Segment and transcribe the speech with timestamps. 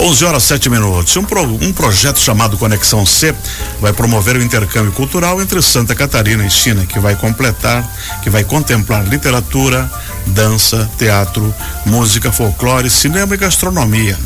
[0.00, 1.14] 11 horas 7 minutos.
[1.16, 3.34] Um, pro, um projeto chamado Conexão C
[3.82, 7.86] vai promover o intercâmbio cultural entre Santa Catarina e China, que vai completar,
[8.22, 9.90] que vai contemplar literatura,
[10.28, 11.54] dança, teatro,
[11.84, 14.18] música, folclore, cinema e gastronomia.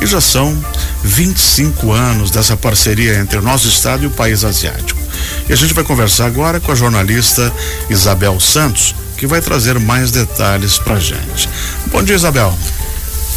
[0.00, 0.58] E já são
[1.04, 4.98] 25 anos dessa parceria entre o nosso estado e o país asiático.
[5.46, 7.52] E a gente vai conversar agora com a jornalista
[7.90, 11.46] Isabel Santos, que vai trazer mais detalhes pra gente.
[11.88, 12.56] Bom dia, Isabel.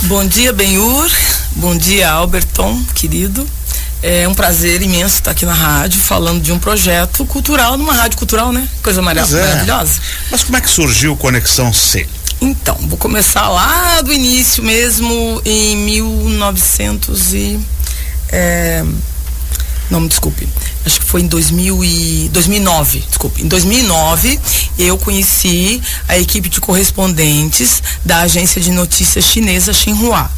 [0.04, 1.10] Bom dia, Benhur.
[1.56, 3.48] Bom dia, Alberton, querido.
[4.02, 8.18] É um prazer imenso estar aqui na rádio falando de um projeto cultural, numa rádio
[8.18, 8.68] cultural, né?
[8.82, 9.22] Coisa mar é.
[9.22, 10.02] maravilhosa.
[10.32, 12.08] Mas como é que surgiu Conexão C?
[12.42, 17.60] Então, vou começar lá do início mesmo, em 1900 e.
[18.30, 18.84] É,
[19.92, 20.48] não, me desculpe
[20.86, 24.40] acho que foi em 2000 e 2009, desculpe, em 2009
[24.78, 30.30] eu conheci a equipe de correspondentes da agência de notícias chinesa Xinhua,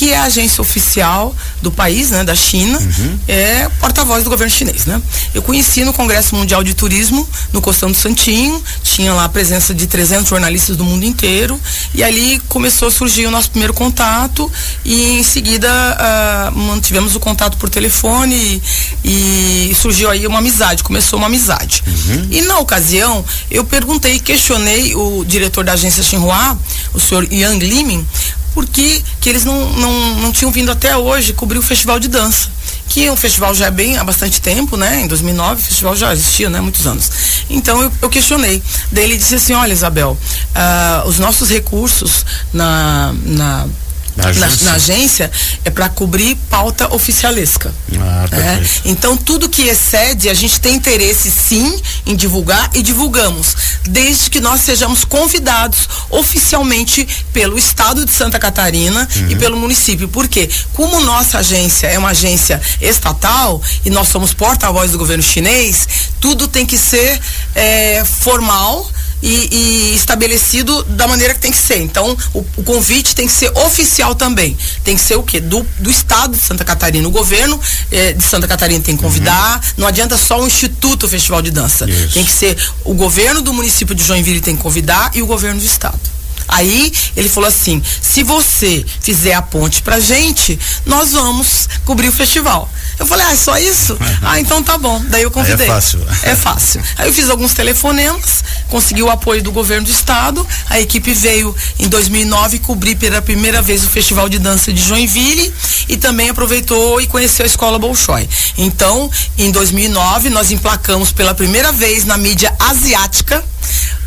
[0.00, 3.18] que é a agência oficial do país, né, da China, uhum.
[3.28, 4.98] é porta-voz do governo chinês, né?
[5.34, 9.74] Eu conheci no Congresso Mundial de Turismo, no Costão do Santinho, tinha lá a presença
[9.74, 11.60] de 300 jornalistas do mundo inteiro,
[11.92, 14.50] e ali começou a surgir o nosso primeiro contato,
[14.86, 18.62] e em seguida uh, mantivemos o contato por telefone
[19.04, 21.84] e, e surgiu aí uma amizade, começou uma amizade.
[21.86, 22.28] Uhum.
[22.30, 26.58] E na ocasião, eu perguntei, questionei o diretor da agência Xinhua,
[26.94, 28.06] o senhor Yang Limin,
[28.54, 32.08] por que, que eles não, não, não tinham vindo até hoje cobrir o festival de
[32.08, 32.50] dança
[32.90, 35.02] que o festival já é bem há bastante tempo, né?
[35.02, 36.60] Em 2009 o festival já existia, né?
[36.60, 37.08] Muitos anos.
[37.48, 38.60] Então eu, eu questionei.
[38.90, 43.66] Daí ele disse assim, olha Isabel, uh, os nossos recursos na, na
[44.16, 45.30] na agência, na, na agência
[45.64, 47.72] é para cobrir pauta oficialesca.
[47.98, 48.62] Ah, é?
[48.84, 54.40] Então, tudo que excede, a gente tem interesse sim em divulgar e divulgamos, desde que
[54.40, 59.30] nós sejamos convidados oficialmente pelo Estado de Santa Catarina uhum.
[59.30, 60.08] e pelo município.
[60.08, 65.86] Porque, como nossa agência é uma agência estatal e nós somos porta-voz do governo chinês,
[66.20, 67.20] tudo tem que ser
[67.54, 68.90] é, formal
[69.22, 69.48] e,
[69.92, 71.78] e, estabelecido da maneira que tem que ser.
[71.78, 74.56] Então, o, o, convite tem que ser oficial também.
[74.82, 75.40] Tem que ser o quê?
[75.40, 77.06] Do, do Estado de Santa Catarina.
[77.06, 77.60] O governo
[77.90, 79.56] eh, de Santa Catarina tem que convidar.
[79.56, 79.72] Uhum.
[79.78, 81.88] Não adianta só o Instituto Festival de Dança.
[81.88, 82.14] Isso.
[82.14, 85.60] Tem que ser o governo do município de Joinville tem que convidar e o governo
[85.60, 86.19] do Estado.
[86.50, 92.12] Aí ele falou assim: se você fizer a ponte pra gente, nós vamos cobrir o
[92.12, 92.70] festival.
[92.98, 93.96] Eu falei, ah, é só isso?
[94.22, 95.02] ah, então tá bom.
[95.08, 95.64] Daí eu convidei.
[95.64, 96.06] Aí é fácil.
[96.22, 96.82] É fácil.
[96.98, 100.46] Aí eu fiz alguns telefonemas, consegui o apoio do governo do estado.
[100.68, 105.52] A equipe veio em 2009 cobrir pela primeira vez o Festival de Dança de Joinville
[105.88, 108.28] e também aproveitou e conheceu a Escola Bolshoi.
[108.58, 113.42] Então, em 2009, nós emplacamos pela primeira vez na mídia asiática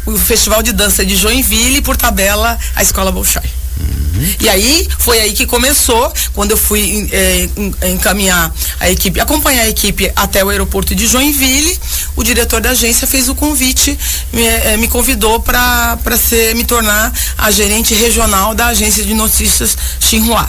[0.05, 3.43] o Festival de Dança de Joinville e, por tabela, a Escola Bolshoi.
[3.79, 4.35] Uhum.
[4.39, 7.49] E aí foi aí que começou, quando eu fui é,
[7.89, 11.79] encaminhar a equipe, acompanhar a equipe até o aeroporto de Joinville,
[12.15, 13.97] o diretor da agência fez o convite,
[14.31, 19.75] me, é, me convidou para ser me tornar a gerente regional da agência de notícias
[19.99, 20.47] Xinhua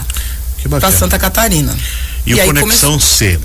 [0.69, 1.77] para Santa Catarina.
[2.27, 3.01] E, e o Conexão começou...
[3.01, 3.41] C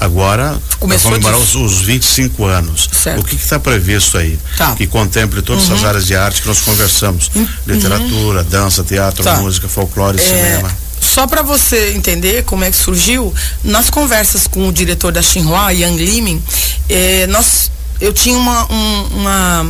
[0.00, 2.88] Agora, Começou vamos comemorar os, os 25 anos.
[2.92, 3.20] Certo.
[3.20, 4.38] O que está previsto aí?
[4.56, 4.74] Tá.
[4.76, 5.74] Que contemple todas uhum.
[5.74, 7.46] as áreas de arte que nós conversamos: uhum.
[7.66, 9.36] literatura, dança, teatro, tá.
[9.38, 10.22] música, folclore, é...
[10.22, 10.70] cinema.
[11.00, 15.72] Só para você entender como é que surgiu, nas conversas com o diretor da Xinhua,
[15.72, 16.42] Yang Limin,
[16.88, 17.70] eh, nós,
[18.00, 19.66] eu tinha uma, um, uma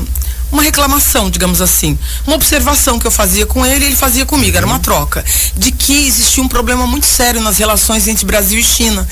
[0.50, 1.98] uma reclamação, digamos assim.
[2.26, 4.80] Uma observação que eu fazia com ele, ele fazia comigo, era uma uhum.
[4.80, 5.24] troca.
[5.56, 9.06] De que existia um problema muito sério nas relações entre Brasil e China,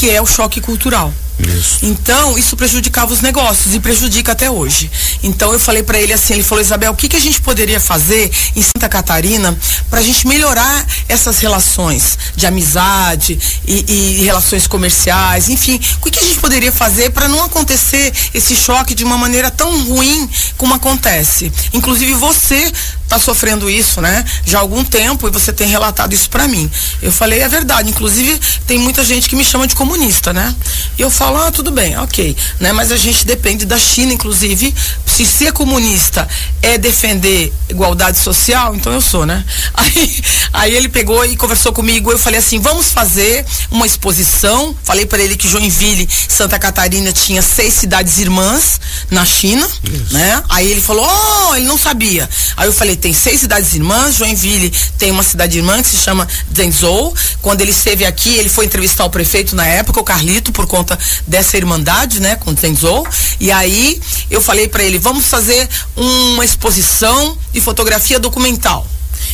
[0.00, 1.12] que é o choque cultural.
[1.38, 1.78] Isso.
[1.82, 4.90] Então, isso prejudicava os negócios e prejudica até hoje.
[5.22, 7.78] Então, eu falei para ele assim: ele falou, Isabel, o que, que a gente poderia
[7.78, 9.56] fazer em Santa Catarina
[9.90, 13.84] para a gente melhorar essas relações de amizade e,
[14.20, 18.56] e, relações comerciais, enfim, o que, que a gente poderia fazer para não acontecer esse
[18.56, 21.52] choque de uma maneira tão ruim como acontece?
[21.74, 22.72] Inclusive, você
[23.10, 24.24] está sofrendo isso, né?
[24.46, 26.70] Já há algum tempo e você tem relatado isso para mim.
[27.02, 27.90] Eu falei, é verdade.
[27.90, 30.54] Inclusive, tem muita gente que me chama de comunista, né?
[30.96, 32.36] E eu falo, ah, tudo bem, ok.
[32.60, 32.72] Né?
[32.72, 34.72] Mas a gente depende da China, inclusive.
[35.04, 36.28] Se ser comunista
[36.62, 39.44] é defender igualdade social, então eu sou, né?
[39.74, 42.12] Aí, aí ele pegou e conversou comigo.
[42.12, 44.76] Eu falei assim, vamos fazer uma exposição.
[44.84, 48.78] Falei para ele que Joinville, Santa Catarina, tinha seis cidades irmãs
[49.10, 50.12] na China, isso.
[50.12, 50.42] né?
[50.48, 52.28] Aí ele falou, oh, ele não sabia.
[52.60, 56.28] Aí eu falei, tem seis cidades irmãs, Joinville tem uma cidade irmã que se chama
[56.54, 57.14] Zenzou.
[57.40, 60.98] Quando ele esteve aqui, ele foi entrevistar o prefeito na época, o Carlito, por conta
[61.26, 63.08] dessa irmandade, né, com Zenzou.
[63.40, 63.98] E aí
[64.30, 65.66] eu falei para ele, vamos fazer
[65.96, 68.86] uma exposição de fotografia documental.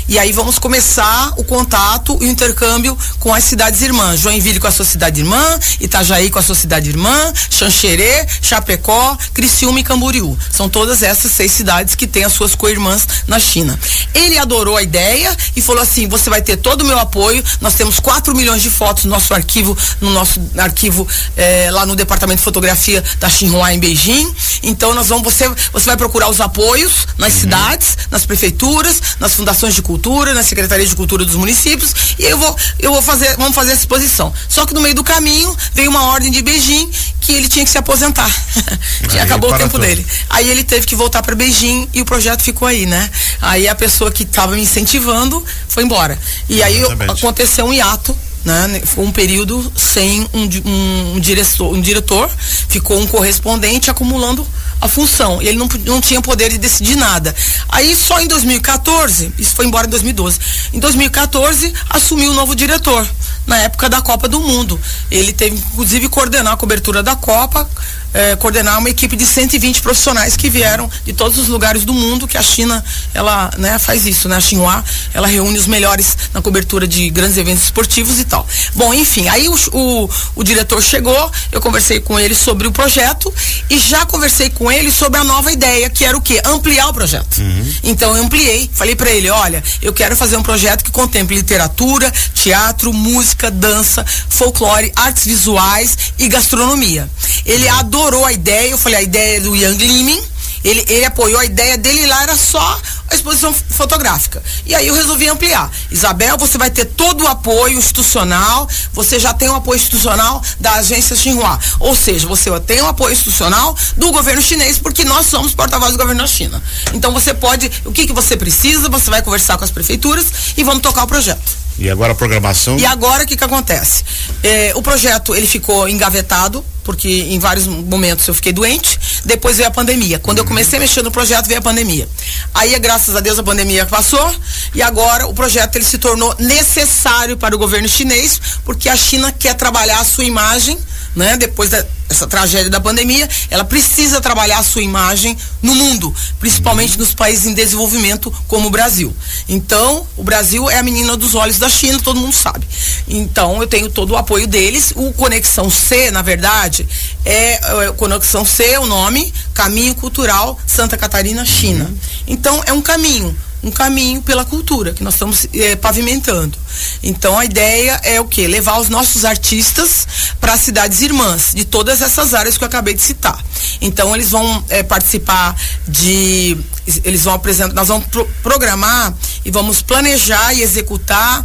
[0.08, 4.20] E aí vamos começar o contato e o intercâmbio com as cidades irmãs.
[4.20, 9.80] Joinville com a sua cidade irmã, Itajaí com a sua cidade irmã, Xanxerê, Chapecó, Criciúma
[9.80, 10.38] e Camboriú.
[10.50, 13.78] São todas essas seis cidades que têm as suas co-irmãs na China.
[14.14, 17.42] Ele adorou a ideia e falou assim: você vai ter todo o meu apoio.
[17.60, 21.06] Nós temos 4 milhões de fotos no nosso arquivo, no nosso arquivo
[21.36, 24.32] eh, lá no departamento de fotografia da Xinhua em Beijing.
[24.62, 27.40] Então nós vamos, você, você vai procurar os apoios nas uhum.
[27.40, 29.95] cidades, nas prefeituras, nas fundações de cultura,
[30.34, 33.75] nas secretarias de cultura dos municípios e eu vou, eu vou fazer, vamos fazer a
[33.75, 34.32] exposição.
[34.48, 36.90] Só que no meio do caminho veio uma ordem de Beijing
[37.20, 38.31] que ele tinha que se aposentar.
[39.20, 39.82] acabou o tempo tudo.
[39.82, 40.06] dele.
[40.31, 43.10] Aí ele teve que voltar para Beijing e o projeto ficou aí, né?
[43.40, 46.19] Aí a pessoa que estava me incentivando foi embora.
[46.49, 48.16] E aí aconteceu um hiato
[48.46, 48.81] né?
[48.84, 52.31] Foi um período sem um, um, um, diretor, um diretor,
[52.69, 54.46] ficou um correspondente acumulando
[54.81, 55.40] a função.
[55.40, 57.34] E ele não, não tinha poder de decidir nada.
[57.69, 60.38] Aí só em 2014, isso foi embora em 2012.
[60.73, 63.06] Em 2014 assumiu o novo diretor,
[63.46, 64.81] na época da Copa do Mundo.
[65.11, 67.69] Ele teve inclusive coordenar a cobertura da Copa,
[68.16, 72.26] eh, coordenar uma equipe de 120 profissionais que vieram de todos os lugares do mundo,
[72.26, 72.82] que a China,
[73.12, 74.36] ela, né, faz isso, né?
[74.36, 74.82] A Xinhua,
[75.12, 78.48] ela reúne os melhores na cobertura de grandes eventos esportivos e tal.
[78.74, 83.32] Bom, enfim, aí o, o, o diretor chegou, eu conversei com ele sobre o projeto
[83.68, 86.40] e já conversei com ele sobre a nova ideia, que era o quê?
[86.46, 87.36] Ampliar o projeto.
[87.36, 87.74] Uhum.
[87.84, 92.10] Então eu ampliei, falei para ele, olha, eu quero fazer um projeto que contemple literatura,
[92.32, 97.10] teatro, música, dança, folclore, artes visuais e gastronomia.
[97.44, 97.78] Ele uhum.
[97.78, 100.22] adorou adorou a ideia, eu falei, a ideia é do Yang Limin,
[100.62, 104.42] ele, ele apoiou a ideia dele lá, era só a exposição fotográfica.
[104.64, 105.70] E aí eu resolvi ampliar.
[105.90, 110.74] Isabel, você vai ter todo o apoio institucional, você já tem o apoio institucional da
[110.74, 111.58] agência Xinhua.
[111.80, 115.98] Ou seja, você tem o apoio institucional do governo chinês, porque nós somos porta-voz do
[115.98, 116.62] governo da China.
[116.94, 120.26] Então você pode, o que, que você precisa, você vai conversar com as prefeituras
[120.56, 121.65] e vamos tocar o projeto.
[121.78, 122.78] E agora a programação?
[122.78, 124.02] E agora o que, que acontece?
[124.43, 129.69] É, o projeto ele ficou engavetado, porque em vários momentos eu fiquei doente, depois veio
[129.69, 130.19] a pandemia.
[130.19, 130.44] Quando uhum.
[130.44, 132.08] eu comecei a mexer no projeto, veio a pandemia.
[132.55, 134.34] Aí, graças a Deus, a pandemia passou
[134.75, 139.31] e agora o projeto ele se tornou necessário para o governo chinês, porque a China
[139.31, 140.78] quer trabalhar a sua imagem
[141.16, 141.36] né?
[141.38, 147.14] Depois dessa tragédia da pandemia, ela precisa trabalhar a sua imagem no mundo, principalmente nos
[147.14, 149.16] países em desenvolvimento como o Brasil.
[149.48, 152.66] Então, o Brasil é a menina dos olhos da China, todo mundo sabe.
[153.08, 154.92] Então, eu tenho todo o apoio deles.
[154.94, 156.86] O Conexão C, na verdade,
[157.24, 161.84] é, é Conexão C é o nome, Caminho Cultural Santa Catarina, China.
[161.84, 161.96] Uhum.
[162.26, 166.56] Então, é um caminho um caminho pela cultura que nós estamos é, pavimentando.
[167.02, 168.46] Então a ideia é o que?
[168.46, 170.06] Levar os nossos artistas
[170.40, 173.42] para as cidades irmãs de todas essas áreas que eu acabei de citar.
[173.80, 175.56] Então eles vão é, participar
[175.88, 176.56] de,
[177.04, 179.14] eles vão apresentar, nós vamos pro, programar
[179.44, 181.44] e vamos planejar e executar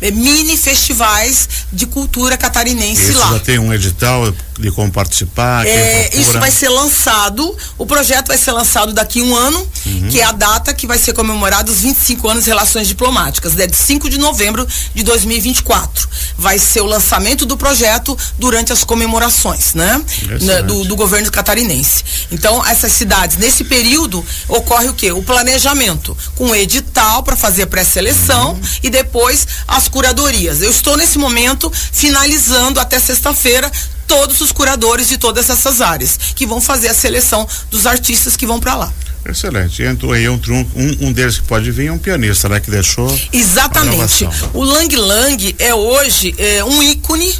[0.00, 3.32] é, mini festivais de cultura catarinense Esse lá.
[3.32, 5.66] Já tem um edital de como participar?
[5.66, 10.08] É, isso vai ser lançado, o projeto vai ser lançado daqui a um ano, uhum.
[10.10, 13.66] que é a data que vai ser comemorado os 25 anos de relações diplomáticas, é
[13.66, 16.08] de 5 de novembro de 2024.
[16.36, 20.02] Vai ser o lançamento do projeto durante as comemorações, né?
[20.40, 22.04] né do, do governo catarinense.
[22.30, 25.12] Então, essas cidades, nesse período, ocorre o quê?
[25.12, 28.60] O planejamento, com edital para fazer pré-seleção uhum.
[28.82, 30.60] e depois as curadorias.
[30.60, 33.70] Eu estou nesse momento finalizando até sexta-feira
[34.06, 38.46] todos os curadores de todas essas áreas, que vão fazer a seleção dos artistas que
[38.46, 38.92] vão para lá.
[39.24, 39.82] Excelente.
[39.82, 40.40] Entrou aí um,
[40.74, 42.58] um, um deles que pode vir é um pianista, né?
[42.58, 43.06] Que deixou.
[43.32, 44.26] Exatamente.
[44.54, 47.32] O Lang Lang é hoje é, um ícone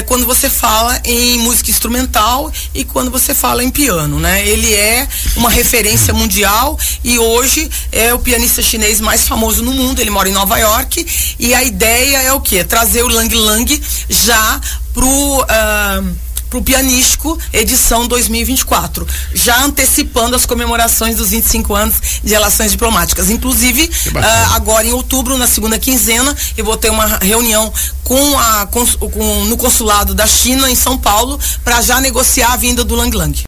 [0.00, 4.46] é, quando você fala em música instrumental e quando você fala em piano, né?
[4.48, 10.00] Ele é uma referência mundial e hoje é o pianista chinês mais famoso no mundo.
[10.00, 11.06] Ele mora em Nova York
[11.38, 12.64] e a ideia é o quê?
[12.64, 14.60] Trazer o Lang Lang já
[14.92, 16.16] pro uh,
[16.50, 23.30] para o Pianístico, edição 2024, já antecipando as comemorações dos 25 anos de relações diplomáticas.
[23.30, 28.66] Inclusive, uh, agora em outubro, na segunda quinzena, eu vou ter uma reunião com a,
[28.66, 32.96] com, com, no consulado da China em São Paulo para já negociar a vinda do
[32.96, 33.38] Lang Lang.